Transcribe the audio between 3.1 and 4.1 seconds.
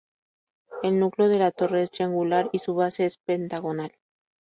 pentagonal.